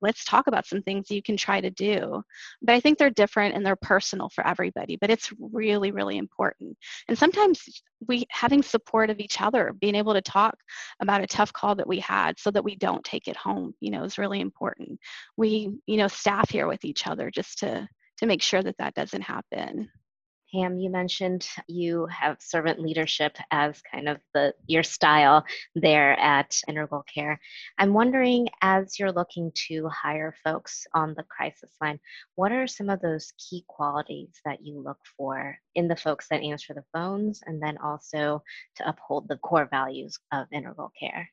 [0.00, 2.22] Let's talk about some things you can try to do.
[2.62, 6.76] But I think they're different and they're personal for everybody, but it's really, really important.
[7.08, 10.56] And sometimes we having support of each other, being able to talk
[11.00, 13.90] about a tough call that we had so that we don't take it home, you
[13.90, 14.98] know, is really important.
[15.36, 18.94] We, you know, staff here with each other just to to make sure that that
[18.94, 19.88] doesn't happen.
[20.54, 26.56] Pam, you mentioned you have servant leadership as kind of the your style there at
[26.68, 27.40] Integral Care.
[27.76, 31.98] I'm wondering, as you're looking to hire folks on the crisis line,
[32.36, 36.42] what are some of those key qualities that you look for in the folks that
[36.42, 38.42] answer the phones, and then also
[38.76, 41.28] to uphold the core values of Integral Care?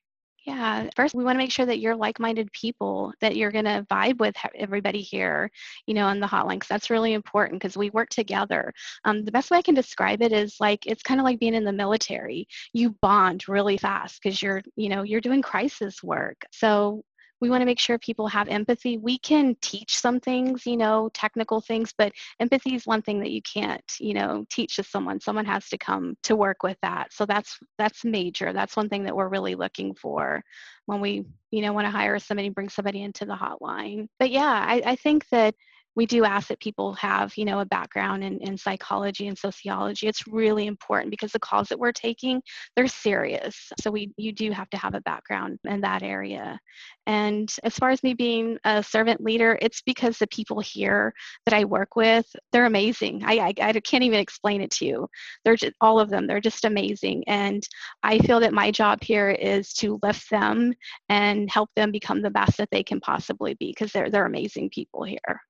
[0.45, 3.85] Yeah, first we want to make sure that you're like-minded people, that you're going to
[3.91, 5.51] vibe with everybody here,
[5.85, 6.55] you know, on the hotline.
[6.55, 8.73] Because that's really important because we work together.
[9.05, 11.53] Um, the best way I can describe it is like it's kind of like being
[11.53, 12.47] in the military.
[12.73, 16.43] You bond really fast because you're, you know, you're doing crisis work.
[16.51, 17.03] So
[17.41, 18.97] we want to make sure people have empathy.
[18.97, 23.31] We can teach some things, you know, technical things, but empathy is one thing that
[23.31, 25.19] you can't, you know, teach to someone.
[25.19, 27.11] Someone has to come to work with that.
[27.11, 28.53] So that's that's major.
[28.53, 30.43] That's one thing that we're really looking for
[30.85, 34.07] when we, you know, want to hire somebody, bring somebody into the hotline.
[34.19, 35.55] But yeah, I, I think that
[35.95, 40.07] we do ask that people have you know a background in, in psychology and sociology.
[40.07, 42.41] It's really important because the calls that we're taking
[42.75, 43.71] they're serious.
[43.79, 46.59] So we you do have to have a background in that area.
[47.07, 51.13] And as far as me being a servant leader it's because the people here
[51.45, 53.23] that i work with they're amazing.
[53.25, 55.07] I i, I can't even explain it to you.
[55.43, 57.23] They're just all of them they're just amazing.
[57.27, 57.63] And
[58.03, 60.73] i feel that my job here is to lift them
[61.09, 64.69] and help them become the best that they can possibly be because they're they're amazing
[64.69, 65.41] people here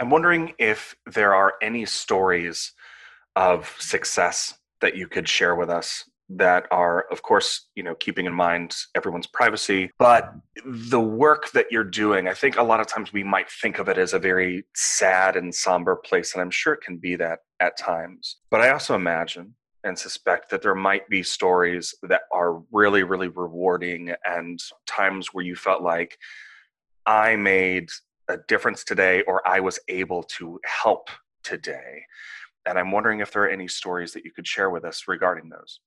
[0.00, 2.72] I'm wondering if there are any stories
[3.36, 8.24] of success that you could share with us that are of course you know keeping
[8.24, 10.32] in mind everyone's privacy but
[10.64, 13.88] the work that you're doing i think a lot of times we might think of
[13.88, 17.40] it as a very sad and somber place and i'm sure it can be that
[17.58, 18.36] at times.
[18.48, 23.28] But i also imagine and suspect that there might be stories that are really really
[23.28, 26.16] rewarding and times where you felt like
[27.06, 27.88] i made
[28.30, 31.10] a difference today or I was able to help
[31.42, 32.04] today.
[32.66, 35.48] And I'm wondering if there are any stories that you could share with us regarding
[35.48, 35.80] those.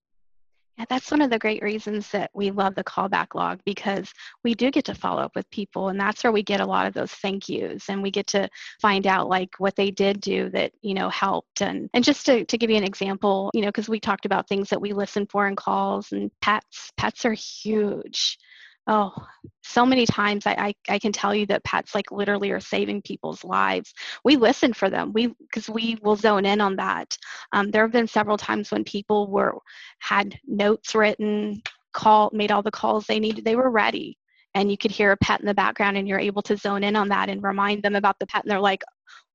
[0.77, 4.11] Yeah, that's one of the great reasons that we love the callback log because
[4.43, 6.87] we do get to follow up with people and that's where we get a lot
[6.87, 8.49] of those thank yous and we get to
[8.81, 11.61] find out like what they did do that, you know, helped.
[11.61, 14.49] And and just to, to give you an example, you know, because we talked about
[14.49, 18.39] things that we listen for in calls and pets, pets are huge
[18.87, 19.13] oh
[19.63, 23.01] so many times I, I, I can tell you that pets like literally are saving
[23.01, 23.93] people's lives.
[24.23, 25.13] We listen for them.
[25.13, 27.17] We because we will zone in on that.
[27.53, 29.55] Um, there have been several times when people were
[29.99, 31.61] had notes written
[31.93, 33.45] call made all the calls they needed.
[33.45, 34.17] They were ready.
[34.55, 36.95] And you could hear a pet in the background and you're able to zone in
[36.95, 38.43] on that and remind them about the pet.
[38.43, 38.83] And they're like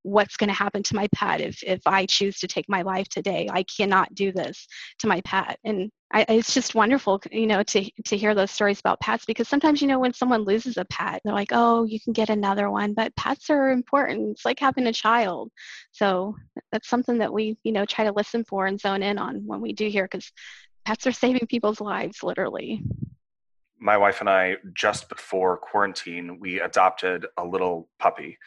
[0.02, 3.08] what's going to happen to my pet if if i choose to take my life
[3.08, 3.48] today?
[3.50, 4.66] I cannot do this
[5.00, 5.58] to my pet.
[5.64, 9.46] And I, it's just wonderful, you know, to to hear those stories about pets because
[9.46, 12.70] sometimes, you know, when someone loses a pet, they're like, "Oh, you can get another
[12.70, 14.30] one," but pets are important.
[14.30, 15.50] It's like having a child,
[15.92, 16.34] so
[16.72, 19.60] that's something that we, you know, try to listen for and zone in on when
[19.60, 20.32] we do hear because
[20.86, 22.82] pets are saving people's lives, literally.
[23.78, 28.38] My wife and I, just before quarantine, we adopted a little puppy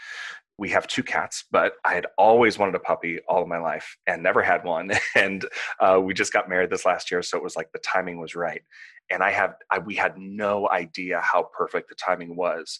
[0.61, 3.97] we have two cats, but I had always wanted a puppy all of my life
[4.05, 4.91] and never had one.
[5.15, 5.43] And
[5.79, 8.35] uh, we just got married this last year, so it was like the timing was
[8.35, 8.61] right.
[9.09, 12.79] And I have I, we had no idea how perfect the timing was.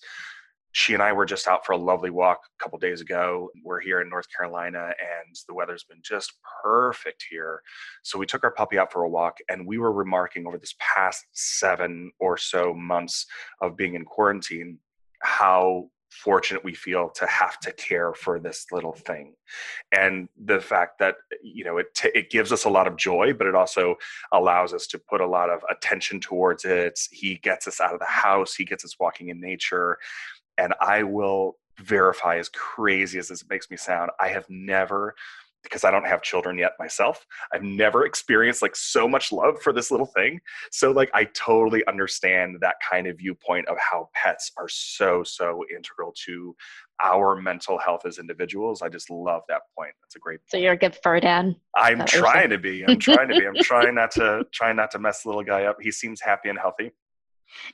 [0.71, 3.49] She and I were just out for a lovely walk a couple days ago.
[3.65, 7.61] We're here in North Carolina, and the weather's been just perfect here.
[8.03, 10.75] So we took our puppy out for a walk, and we were remarking over this
[10.79, 13.25] past seven or so months
[13.59, 14.77] of being in quarantine
[15.23, 19.33] how fortunate we feel to have to care for this little thing.
[19.91, 23.33] And the fact that you know it t- it gives us a lot of joy
[23.33, 23.95] but it also
[24.31, 26.99] allows us to put a lot of attention towards it.
[27.11, 28.53] He gets us out of the house.
[28.55, 29.97] He gets us walking in nature.
[30.57, 35.15] And i will verify as crazy as this makes me sound i have never
[35.63, 37.25] because I don't have children yet myself.
[37.53, 40.39] I've never experienced like so much love for this little thing.
[40.71, 45.63] So like I totally understand that kind of viewpoint of how pets are so so
[45.73, 46.55] integral to
[47.01, 48.81] our mental health as individuals.
[48.81, 49.91] I just love that point.
[50.01, 50.51] That's a great point.
[50.51, 51.55] So you're a good fur dad.
[51.75, 52.85] I'm trying to be.
[52.85, 53.45] I'm trying to be.
[53.45, 55.77] I'm trying not to trying not to mess the little guy up.
[55.81, 56.91] He seems happy and healthy.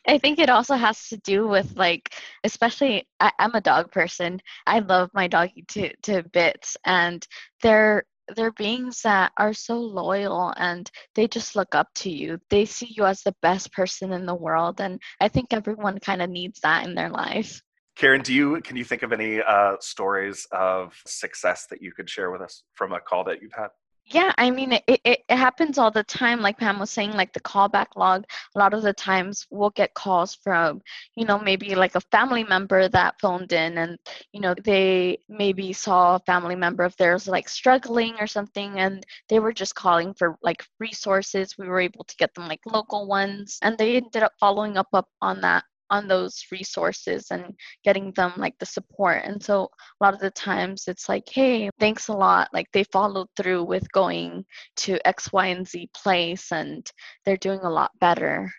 [0.07, 2.13] I think it also has to do with like,
[2.43, 4.41] especially I, am a dog person.
[4.65, 7.25] I love my doggy to to bits, and
[7.61, 8.03] they're
[8.35, 12.37] they're beings that are so loyal and they just look up to you.
[12.49, 16.21] They see you as the best person in the world, and I think everyone kind
[16.21, 17.61] of needs that in their life.
[17.95, 22.09] Karen, do you can you think of any uh, stories of success that you could
[22.09, 23.69] share with us from a call that you've had?
[24.09, 26.39] Yeah, I mean, it, it, it, happens all the time.
[26.39, 28.23] Like Pam was saying, like the callback log,
[28.55, 30.81] a lot of the times we'll get calls from,
[31.17, 33.97] you know, maybe like a family member that phoned in and,
[34.31, 39.05] you know, they maybe saw a family member of theirs like struggling or something and
[39.27, 41.57] they were just calling for like resources.
[41.57, 44.87] We were able to get them like local ones and they ended up following up,
[44.93, 49.21] up on that on those resources and getting them like the support.
[49.23, 49.69] And so
[49.99, 52.49] a lot of the times it's like, hey, thanks a lot.
[52.53, 54.45] Like they followed through with going
[54.77, 56.89] to X, Y, and Z place and
[57.25, 58.51] they're doing a lot better.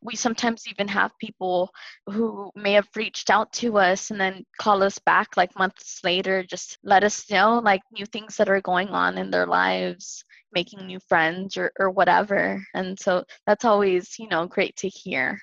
[0.00, 1.70] We sometimes even have people
[2.06, 6.44] who may have reached out to us and then call us back like months later,
[6.44, 10.86] just let us know like new things that are going on in their lives making
[10.86, 15.38] new friends or, or whatever and so that's always you know great to hear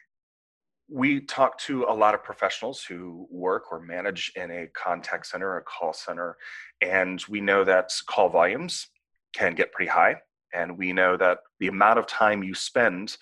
[0.89, 5.57] we talk to a lot of professionals who work or manage in a contact center
[5.57, 6.37] a call center,
[6.81, 8.87] and we know that call volumes
[9.33, 10.15] can get pretty high.
[10.53, 13.17] And we know that the amount of time you spend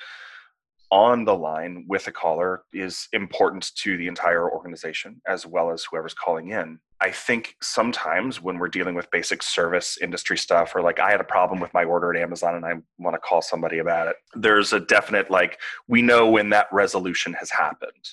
[0.91, 5.83] on the line with a caller is important to the entire organization as well as
[5.83, 6.77] whoever's calling in.
[7.03, 11.19] I think sometimes when we're dealing with basic service industry stuff, or like I had
[11.19, 14.15] a problem with my order at Amazon and I want to call somebody about it,
[14.35, 18.07] there's a definite like, we know when that resolution has happened.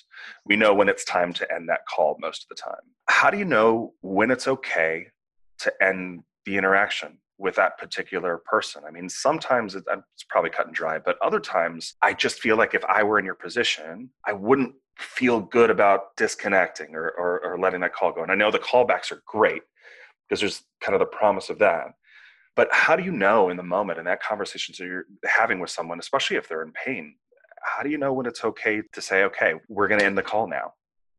[0.45, 2.83] We know when it's time to end that call most of the time.
[3.07, 5.07] How do you know when it's okay
[5.59, 7.17] to end the interaction?
[7.37, 8.83] with that particular person.
[8.87, 12.75] I mean, sometimes it's probably cut and dry, but other times I just feel like
[12.75, 17.59] if I were in your position, I wouldn't feel good about disconnecting or, or, or
[17.59, 18.23] letting that call go.
[18.23, 19.63] And I know the callbacks are great
[20.27, 21.87] because there's kind of the promise of that.
[22.55, 25.69] But how do you know in the moment in that conversation that you're having with
[25.69, 27.15] someone, especially if they're in pain,
[27.63, 30.23] how do you know when it's okay to say, okay, we're going to end the
[30.23, 30.73] call now?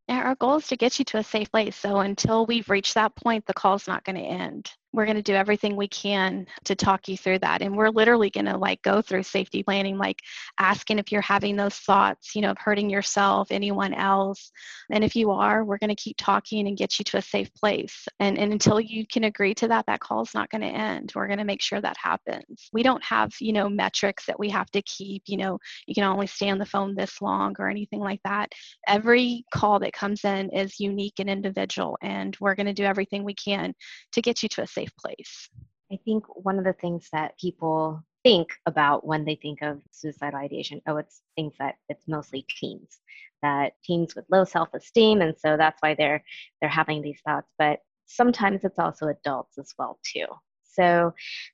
[0.07, 1.75] Yeah, our goal is to get you to a safe place.
[1.75, 5.23] So until we've reached that point, the call's not going to end we're going to
[5.23, 7.61] do everything we can to talk you through that.
[7.61, 10.19] And we're literally going to like go through safety planning like
[10.59, 14.51] asking if you're having those thoughts you know of hurting yourself anyone else.
[14.91, 17.53] And if you are we're going to keep talking and get you to a safe
[17.55, 18.07] place.
[18.19, 21.11] And, and until you can agree to that that call is not going to end.
[21.15, 22.69] We're going to make sure that happens.
[22.71, 26.03] We don't have you know metrics that we have to keep you know you can
[26.03, 28.51] only stay on the phone this long or anything like that.
[28.87, 33.23] Every call that comes in is unique and individual and we're going to do everything
[33.23, 33.73] we can
[34.11, 35.49] to get you to a safe safe place.
[35.91, 40.39] I think one of the things that people think about when they think of suicidal
[40.39, 42.99] ideation, oh, it's things that it's mostly teens,
[43.41, 46.23] that teens with low self-esteem, and so that's why they're
[46.59, 47.51] they're having these thoughts.
[47.57, 50.25] But sometimes it's also adults as well too.
[50.63, 51.13] So,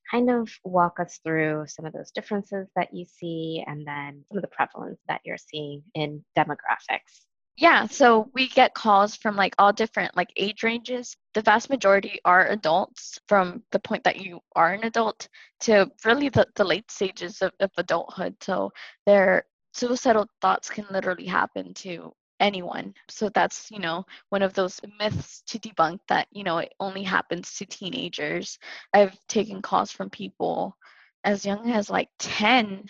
[0.10, 4.38] kind of walk us through some of those differences that you see, and then some
[4.38, 7.26] of the prevalence that you're seeing in demographics.
[7.60, 11.18] Yeah, so we get calls from like all different like age ranges.
[11.34, 15.28] The vast majority are adults from the point that you are an adult
[15.62, 18.36] to really the, the late stages of, of adulthood.
[18.42, 18.72] So
[19.06, 19.44] their
[19.74, 22.94] suicidal thoughts can literally happen to anyone.
[23.10, 27.04] So that's, you know, one of those myths to debunk that, you know, it only
[27.04, 28.58] happens to teenagers.
[28.94, 30.78] I've taken calls from people
[31.26, 32.86] as young as like 10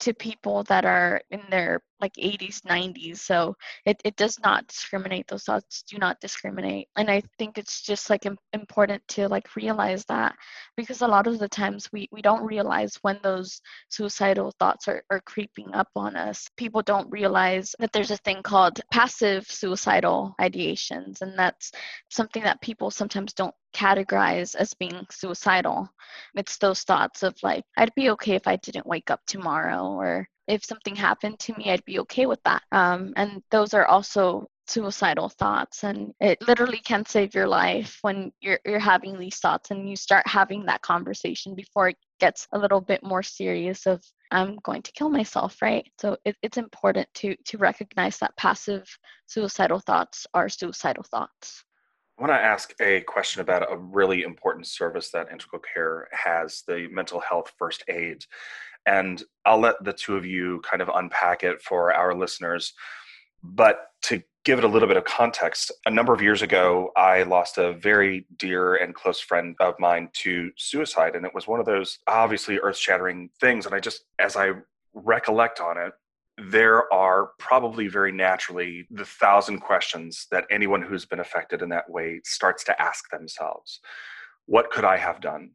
[0.00, 5.26] to people that are in their like 80s 90s so it, it does not discriminate
[5.28, 10.04] those thoughts do not discriminate and i think it's just like important to like realize
[10.06, 10.34] that
[10.76, 15.02] because a lot of the times we we don't realize when those suicidal thoughts are,
[15.10, 20.34] are creeping up on us people don't realize that there's a thing called passive suicidal
[20.40, 21.72] ideations and that's
[22.10, 25.88] something that people sometimes don't categorize as being suicidal.
[26.34, 30.28] It's those thoughts of like, I'd be okay if I didn't wake up tomorrow, or
[30.48, 32.62] if something happened to me, I'd be okay with that.
[32.72, 38.30] Um, and those are also suicidal thoughts and it literally can save your life when
[38.40, 42.58] you're you're having these thoughts and you start having that conversation before it gets a
[42.58, 45.90] little bit more serious of I'm going to kill myself, right?
[45.98, 48.86] So it, it's important to to recognize that passive
[49.26, 51.64] suicidal thoughts are suicidal thoughts.
[52.18, 56.64] I want to ask a question about a really important service that Integral Care has
[56.66, 58.24] the mental health first aid.
[58.86, 62.72] And I'll let the two of you kind of unpack it for our listeners.
[63.42, 67.22] But to give it a little bit of context, a number of years ago, I
[67.24, 71.16] lost a very dear and close friend of mine to suicide.
[71.16, 73.66] And it was one of those obviously earth shattering things.
[73.66, 74.52] And I just, as I
[74.94, 75.92] recollect on it,
[76.38, 81.90] there are probably very naturally the thousand questions that anyone who's been affected in that
[81.90, 83.80] way starts to ask themselves
[84.46, 85.50] What could I have done?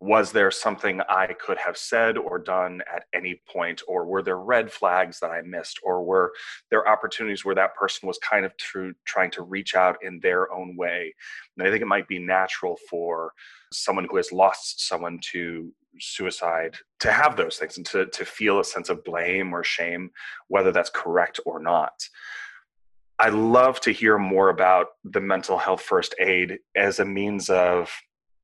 [0.00, 3.82] Was there something I could have said or done at any point?
[3.88, 5.80] Or were there red flags that I missed?
[5.82, 6.32] Or were
[6.70, 10.52] there opportunities where that person was kind of true, trying to reach out in their
[10.52, 11.14] own way?
[11.56, 13.32] And I think it might be natural for
[13.72, 18.60] someone who has lost someone to suicide to have those things and to, to feel
[18.60, 20.10] a sense of blame or shame,
[20.48, 21.92] whether that's correct or not.
[23.18, 27.90] I love to hear more about the mental health first aid as a means of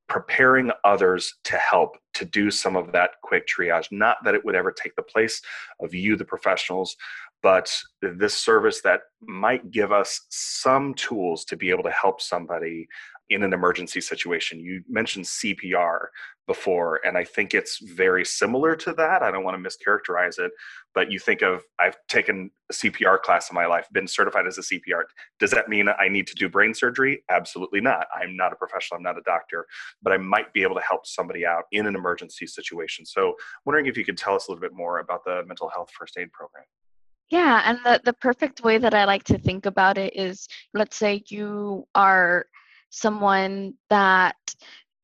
[0.09, 3.91] preparing others to help to do some of that quick triage.
[3.91, 5.41] Not that it would ever take the place
[5.81, 6.97] of you, the professionals,
[7.43, 12.89] but this service that might give us some tools to be able to help somebody
[13.31, 14.61] in an emergency situation.
[14.61, 16.07] You mentioned CPR
[16.47, 19.23] before, and I think it's very similar to that.
[19.23, 20.53] I don't want to mischaracterize it,
[20.95, 24.59] but you think of I've taken a CPR class in my life, been certified as
[24.59, 25.05] a CPR.
[25.41, 27.25] Does that mean I need to do brain surgery?
[27.31, 28.07] Absolutely not.
[28.15, 29.67] I'm not a professional, I'm not a doctor,
[30.03, 33.07] but I might be able to help somebody out in an emergency situation.
[33.07, 35.91] So, wondering if you could tell us a little bit more about the mental health
[35.99, 36.65] first aid program.
[37.31, 40.97] Yeah, and the, the perfect way that I like to think about it is let's
[40.97, 42.47] say you are
[42.95, 44.37] someone that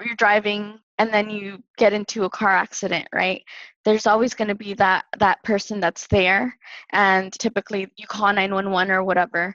[0.04, 3.42] you're driving and then you get into a car accident right?
[3.84, 6.56] There's always going to be that that person that's there
[6.92, 9.54] and typically you call 911 or whatever.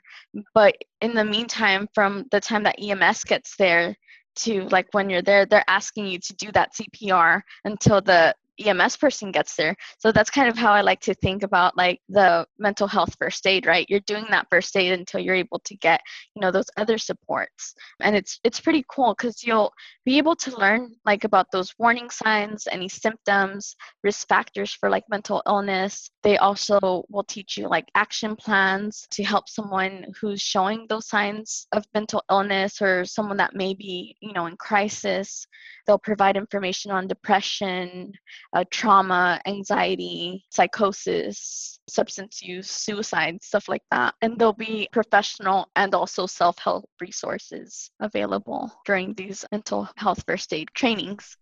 [0.54, 3.96] But in the meantime from the time that ems gets there
[4.36, 8.34] to like when you're there they're asking you to do that cpr until the
[8.64, 9.76] EMS person gets there.
[9.98, 13.46] So that's kind of how I like to think about like the mental health first
[13.46, 13.86] aid, right?
[13.88, 16.00] You're doing that first aid until you're able to get,
[16.34, 17.74] you know, those other supports.
[18.00, 19.72] And it's it's pretty cool cuz you'll
[20.04, 25.04] be able to learn like about those warning signs, any symptoms, risk factors for like
[25.08, 26.10] mental illness.
[26.22, 31.66] They also will teach you like action plans to help someone who's showing those signs
[31.72, 35.46] of mental illness or someone that may be, you know, in crisis.
[35.86, 38.12] They'll provide information on depression,
[38.56, 44.14] uh, trauma, anxiety, psychosis, substance use, suicide, stuff like that.
[44.22, 50.54] And there'll be professional and also self help resources available during these mental health first
[50.54, 51.36] aid trainings.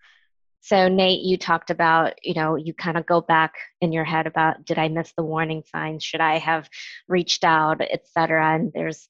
[0.61, 4.27] So Nate, you talked about, you know, you kind of go back in your head
[4.27, 6.03] about did I miss the warning signs?
[6.03, 6.69] Should I have
[7.07, 8.57] reached out, et cetera?
[8.57, 9.07] And there's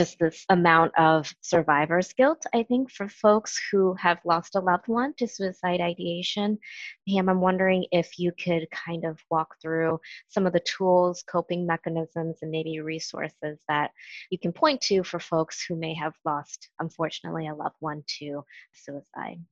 [0.00, 4.88] just this amount of survivor's guilt, I think, for folks who have lost a loved
[4.88, 6.58] one to suicide ideation.
[7.06, 11.66] Pam, I'm wondering if you could kind of walk through some of the tools, coping
[11.66, 13.90] mechanisms, and maybe resources that
[14.30, 18.42] you can point to for folks who may have lost, unfortunately, a loved one to
[18.72, 19.44] suicide.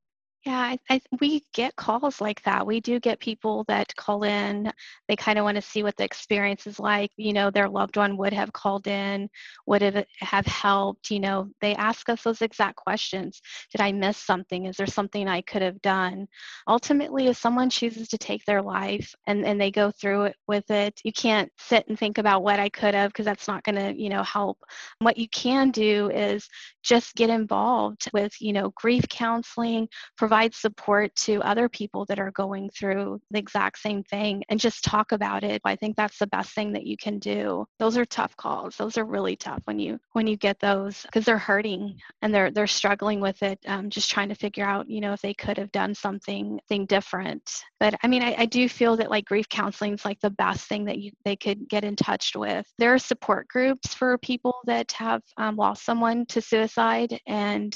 [0.48, 2.66] Yeah, I, I, we get calls like that.
[2.66, 4.72] We do get people that call in.
[5.06, 7.10] They kind of want to see what the experience is like.
[7.18, 9.28] You know, their loved one would have called in,
[9.66, 11.10] would have have helped.
[11.10, 13.42] You know, they ask us those exact questions.
[13.72, 14.64] Did I miss something?
[14.64, 16.26] Is there something I could have done?
[16.66, 20.70] Ultimately, if someone chooses to take their life and, and they go through it with
[20.70, 23.74] it, you can't sit and think about what I could have because that's not going
[23.76, 24.56] to, you know, help.
[25.00, 26.48] What you can do is
[26.82, 32.20] just get involved with, you know, grief counseling, provide provide support to other people that
[32.20, 35.60] are going through the exact same thing and just talk about it.
[35.64, 37.66] I think that's the best thing that you can do.
[37.80, 38.76] Those are tough calls.
[38.76, 42.52] Those are really tough when you when you get those because they're hurting and they're
[42.52, 45.58] they're struggling with it, um, just trying to figure out you know if they could
[45.58, 47.42] have done something thing different.
[47.80, 50.68] But I mean, I, I do feel that like grief counseling is like the best
[50.68, 52.64] thing that you they could get in touch with.
[52.78, 57.74] There are support groups for people that have um, lost someone to suicide, and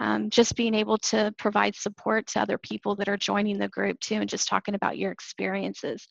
[0.00, 4.00] um, just being able to provide support to other people that are joining the group
[4.00, 6.06] too and just talking about your experiences.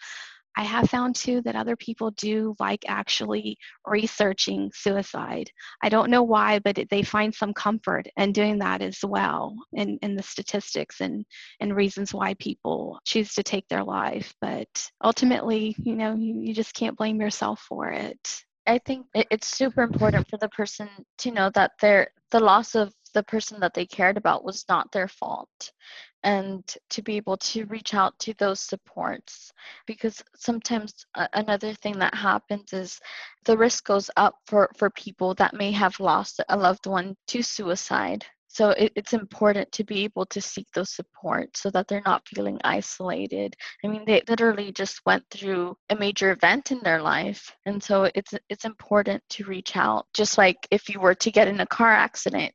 [0.56, 3.58] I have found too that other people do like actually
[3.88, 5.50] researching suicide.
[5.82, 9.98] I don't know why, but they find some comfort in doing that as well in,
[10.04, 11.26] in the statistics and,
[11.60, 14.34] and reasons why people choose to take their life.
[14.42, 14.68] But
[15.04, 18.44] ultimately, you know, you, you just can't blame yourself for it.
[18.68, 20.88] I think it's super important for the person
[21.20, 24.92] to know that their the loss of the person that they cared about was not
[24.92, 25.72] their fault.
[26.24, 29.52] And to be able to reach out to those supports
[29.86, 33.00] because sometimes uh, another thing that happens is
[33.44, 37.44] the risk goes up for for people that may have lost a loved one to
[37.44, 42.04] suicide so it, it's important to be able to seek those support so that they're
[42.06, 43.56] not feeling isolated.
[43.84, 48.10] I mean they literally just went through a major event in their life and so
[48.16, 50.06] it's it's important to reach out.
[50.14, 52.54] Just like if you were to get in a car accident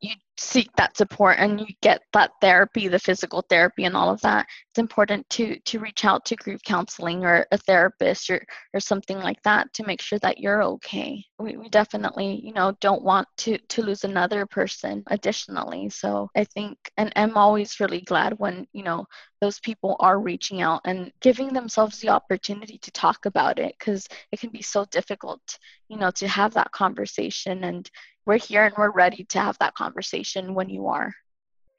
[0.00, 4.20] you seek that support and you get that therapy the physical therapy and all of
[4.20, 8.40] that it's important to to reach out to grief counseling or a therapist or
[8.72, 11.24] or something like that to make sure that you're okay.
[11.40, 15.90] We, we definitely you know don't want to to lose another person additionally.
[15.90, 19.06] So i think and i'm always really glad when you know
[19.40, 24.08] those people are reaching out and giving themselves the opportunity to talk about it because
[24.32, 25.58] it can be so difficult
[25.88, 27.90] you know to have that conversation and
[28.28, 31.14] we're here and we're ready to have that conversation when you are.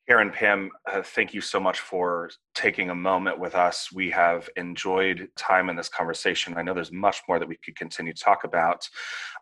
[0.08, 3.92] Karen Pam, uh, thank you so much for taking a moment with us.
[3.94, 6.56] We have enjoyed time in this conversation.
[6.58, 8.90] I know there's much more that we could continue to talk about.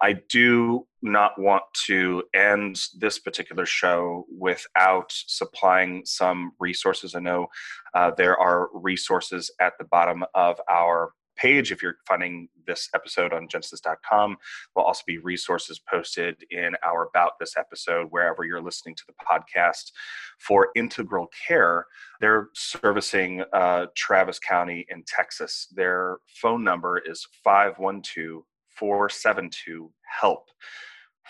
[0.02, 7.16] I do not want to end this particular show without supplying some resources.
[7.16, 7.48] I know
[7.94, 13.34] uh, there are resources at the bottom of our page if you're finding this episode
[13.34, 14.38] on genesys.com.
[14.76, 19.14] Will also be resources posted in our About This episode, wherever you're listening to the
[19.14, 19.92] podcast.
[20.40, 21.86] For Integral Care,
[22.20, 25.68] they're servicing uh, Travis County in Texas.
[25.74, 30.46] Their phone number is 512 472 HELP.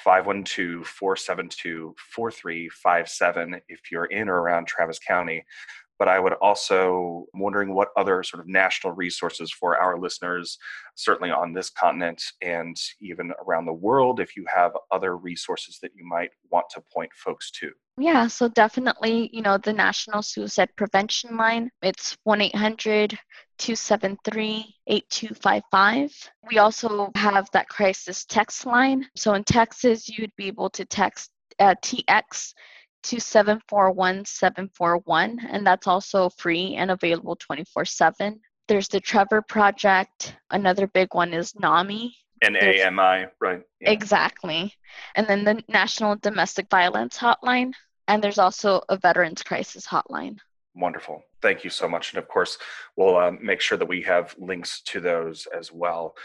[0.04, 5.44] 512 472 4357 if you're in or around Travis County
[6.00, 10.58] but I would also wondering what other sort of national resources for our listeners,
[10.96, 15.92] certainly on this continent and even around the world, if you have other resources that
[15.96, 17.72] you might want to point folks to.
[18.00, 23.18] Yeah, so definitely, you know, the National Suicide Prevention Line, it's 1 800
[23.58, 26.30] 273 8255.
[26.48, 29.08] We also have that crisis text line.
[29.16, 32.54] So in Texas, you'd be able to text uh, TX
[33.04, 38.40] to 741 and that's also free and available 24 7.
[38.68, 40.36] There's the Trevor Project.
[40.52, 42.14] Another big one is NAMI.
[42.42, 43.62] N-A-M-I, right.
[43.82, 43.92] Yeah.
[43.92, 44.74] Exactly.
[45.16, 47.74] And then the National Domestic Violence Hotline.
[48.08, 50.38] And there's also a Veterans Crisis Hotline.
[50.76, 51.24] Wonderful.
[51.42, 52.12] Thank you so much.
[52.12, 52.58] And of course,
[52.96, 56.16] we'll uh, make sure that we have links to those as well.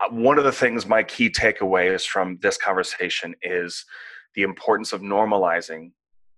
[0.00, 3.84] Uh, one of the things, my key takeaways from this conversation is
[4.34, 5.90] the importance of normalizing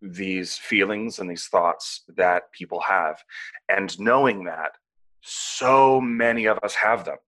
[0.02, 3.22] these feelings and these thoughts that people have
[3.68, 4.72] and knowing that
[5.22, 7.18] so many of us have them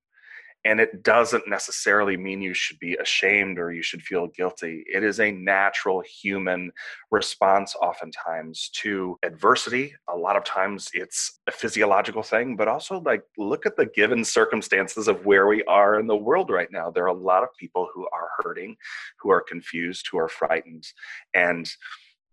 [0.65, 4.85] and it doesn't necessarily mean you should be ashamed or you should feel guilty.
[4.87, 6.71] It is a natural human
[7.11, 9.95] response, oftentimes, to adversity.
[10.09, 14.25] A lot of times it's a physiological thing, but also like look at the given
[14.25, 16.91] circumstances of where we are in the world right now.
[16.91, 18.77] There are a lot of people who are hurting,
[19.21, 20.87] who are confused, who are frightened.
[21.35, 21.69] And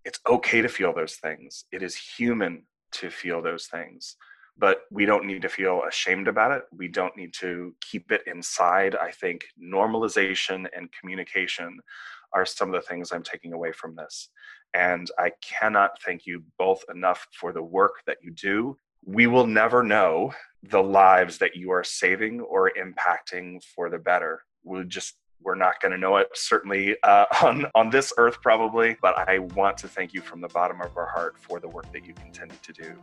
[0.10, 1.66] it's okay to feel those things.
[1.72, 4.18] It is human to feel those things.
[4.60, 6.64] but we don't need to feel ashamed about it.
[6.76, 8.96] We don't need to keep it inside.
[8.96, 11.80] I think normalization and communication
[12.34, 14.30] are some of the things I'm taking away from this.
[14.74, 18.78] And I cannot thank you both enough for the work that you do.
[19.06, 24.44] We will never know the lives that you are saving or impacting for the better.
[24.64, 28.98] We'll just we're not going to know it certainly uh, on on this earth probably
[29.02, 31.92] but i want to thank you from the bottom of our heart for the work
[31.92, 32.94] that you continue to do.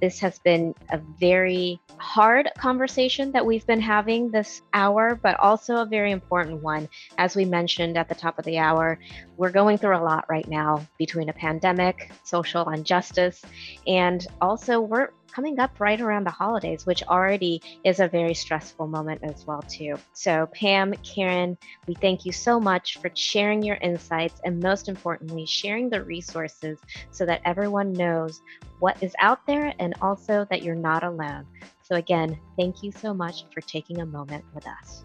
[0.00, 5.76] This has been a very hard conversation that we've been having this hour but also
[5.76, 6.88] a very important one.
[7.18, 8.98] As we mentioned at the top of the hour
[9.36, 13.42] we're going through a lot right now between a pandemic social injustice
[13.86, 18.88] and also we're coming up right around the holidays, which already is a very stressful
[18.88, 19.94] moment as well too.
[20.12, 25.46] So Pam, Karen, we thank you so much for sharing your insights and most importantly,
[25.46, 26.80] sharing the resources
[27.12, 28.42] so that everyone knows
[28.80, 31.46] what is out there and also that you're not alone.
[31.84, 35.04] So again, thank you so much for taking a moment with us.